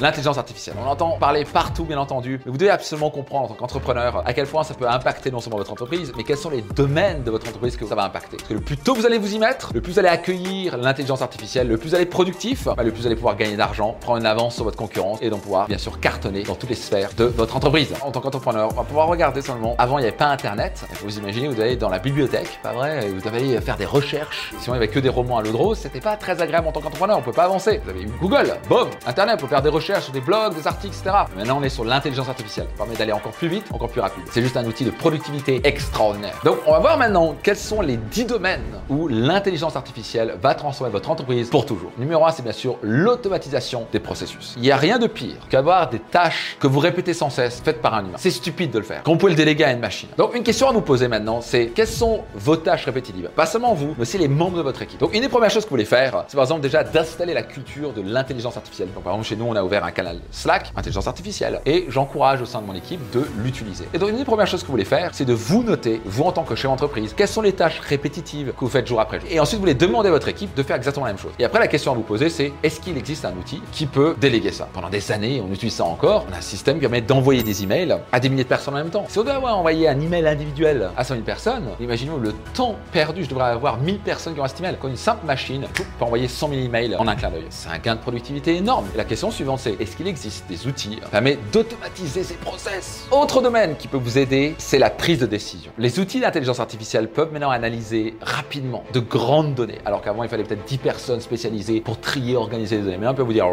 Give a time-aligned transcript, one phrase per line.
[0.00, 0.74] L'intelligence artificielle.
[0.84, 4.32] On entend parler partout, bien entendu, mais vous devez absolument comprendre en tant qu'entrepreneur à
[4.32, 7.30] quel point ça peut impacter non seulement votre entreprise, mais quels sont les domaines de
[7.30, 8.38] votre entreprise que ça va impacter.
[8.38, 10.78] Parce que le plus tôt vous allez vous y mettre, le plus vous allez accueillir
[10.78, 13.56] l'intelligence artificielle, le plus vous allez être productif, bah, le plus vous allez pouvoir gagner
[13.56, 16.70] d'argent, prendre une avance sur votre concurrence et donc pouvoir bien sûr cartonner dans toutes
[16.70, 17.94] les sphères de votre entreprise.
[18.02, 19.76] En tant qu'entrepreneur, on va pouvoir regarder seulement.
[19.78, 20.86] Avant, il n'y avait pas Internet.
[21.04, 24.52] Vous imaginez, vous allez dans la bibliothèque, pas vrai Vous allez faire des recherches.
[24.58, 26.72] Si on avait que des romans à l'eau de rose, c'était pas très agréable en
[26.72, 27.16] tant qu'entrepreneur.
[27.16, 27.80] On peut pas avancer.
[27.84, 31.16] Vous avez Google, boom, Internet, pour faire des recherches sur des blogs, articles, etc.
[31.36, 32.66] Maintenant, on est sur l'intelligence artificielle.
[32.70, 34.24] Ça permet d'aller encore plus vite, encore plus rapide.
[34.30, 36.34] C'est juste un outil de productivité extraordinaire.
[36.42, 40.90] Donc, on va voir maintenant quels sont les 10 domaines où l'intelligence artificielle va transformer
[40.90, 41.90] votre entreprise pour toujours.
[41.98, 44.54] Numéro 1, c'est bien sûr l'automatisation des processus.
[44.56, 47.82] Il n'y a rien de pire qu'avoir des tâches que vous répétez sans cesse faites
[47.82, 48.16] par un humain.
[48.16, 49.02] C'est stupide de le faire.
[49.02, 50.08] Qu'on peut le déléguer à une machine.
[50.16, 53.28] Donc, une question à nous poser maintenant, c'est quelles sont vos tâches répétitives?
[53.36, 54.98] Pas seulement vous, mais aussi les membres de votre équipe.
[54.98, 57.42] Donc, une des premières choses que vous voulez faire, c'est par exemple déjà d'installer la
[57.42, 58.88] culture de l'intelligence artificielle.
[58.94, 62.42] Donc, par exemple, chez nous, on a ouvert un canal Slack intelligence artificielle, et j'encourage
[62.42, 63.86] au sein de mon équipe de l'utiliser.
[63.92, 66.24] Et donc une des premières choses que vous voulez faire, c'est de vous noter, vous
[66.24, 69.20] en tant que chef d'entreprise, quelles sont les tâches répétitives que vous faites jour après
[69.20, 69.28] jour.
[69.30, 71.32] Et ensuite, vous voulez demander à votre équipe de faire exactement la même chose.
[71.38, 74.14] Et après, la question à vous poser, c'est est-ce qu'il existe un outil qui peut
[74.20, 74.68] déléguer ça?
[74.72, 76.26] Pendant des années, on utilise ça encore.
[76.30, 78.78] On a un système qui permet d'envoyer des emails à des milliers de personnes en
[78.78, 79.06] même temps.
[79.08, 82.76] Si on doit avoir envoyé un email individuel à 100 000 personnes, imaginons le temps
[82.92, 83.24] perdu.
[83.24, 84.76] Je devrais avoir 1000 personnes qui ont un email.
[84.80, 87.46] Quand une simple machine peut envoyer 100 000 emails en un clin d'œil.
[87.50, 88.86] C'est un gain de productivité énorme.
[88.94, 93.06] Et la question suivante, est-ce qu'il existe des outils permet d'automatiser ces process?
[93.10, 95.70] Autre domaine qui peut vous aider, c'est la prise de décision.
[95.78, 100.44] Les outils d'intelligence artificielle peuvent maintenant analyser rapidement de grandes données, alors qu'avant il fallait
[100.44, 102.96] peut-être 10 personnes spécialisées pour trier, organiser les données.
[102.96, 103.46] Maintenant on peut vous dire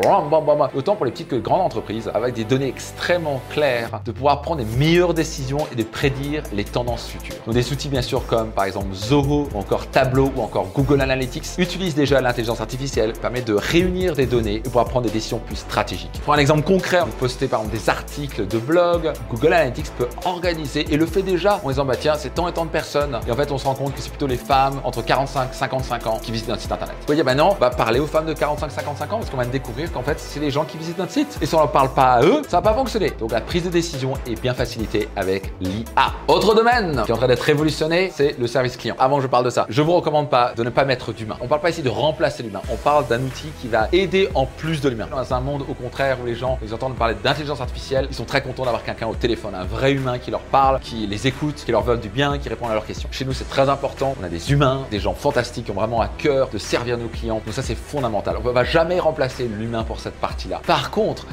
[0.74, 4.42] autant pour les petites que les grandes entreprises, avec des données extrêmement claires, de pouvoir
[4.42, 7.36] prendre des meilleures décisions et de prédire les tendances futures.
[7.46, 11.02] Donc des outils bien sûr comme par exemple Zoho ou encore Tableau ou encore Google
[11.02, 15.40] Analytics utilisent déjà l'intelligence artificielle, permet de réunir des données et pouvoir prendre des décisions
[15.40, 16.01] plus stratégiques.
[16.24, 20.08] Pour un exemple concret, on poster par exemple des articles de blog, Google Analytics peut
[20.26, 23.20] organiser et le fait déjà en disant bah tiens c'est tant et tant de personnes
[23.28, 25.56] et en fait on se rend compte que c'est plutôt les femmes entre 45 et
[25.56, 26.96] 55 ans qui visitent notre site internet.
[27.00, 29.92] Vous voyez maintenant on va parler aux femmes de 45-55 ans parce qu'on va découvrir
[29.92, 32.14] qu'en fait c'est les gens qui visitent notre site et si on ne parle pas
[32.14, 33.12] à eux ça va pas fonctionner.
[33.20, 36.14] Donc la prise de décision est bien facilitée avec l'IA.
[36.28, 38.96] Autre domaine qui est en train d'être révolutionné c'est le service client.
[39.00, 41.38] Avant je parle de ça, je vous recommande pas de ne pas mettre d'humain.
[41.42, 44.46] On parle pas ici de remplacer l'humain, on parle d'un outil qui va aider en
[44.46, 45.08] plus de l'humain.
[45.12, 45.91] Dans un monde au contraire
[46.22, 49.14] où les gens ils entendent parler d'intelligence artificielle, ils sont très contents d'avoir quelqu'un au
[49.14, 52.38] téléphone, un vrai humain qui leur parle, qui les écoute, qui leur veut du bien,
[52.38, 53.10] qui répond à leurs questions.
[53.12, 54.16] Chez nous, c'est très important.
[54.20, 57.08] On a des humains, des gens fantastiques qui ont vraiment à cœur de servir nos
[57.08, 57.42] clients.
[57.46, 58.38] Donc ça, c'est fondamental.
[58.44, 60.62] On ne va jamais remplacer l'humain pour cette partie-là.
[60.66, 61.28] Par contre,